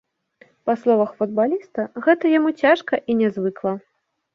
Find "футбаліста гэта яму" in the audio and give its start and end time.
1.21-2.57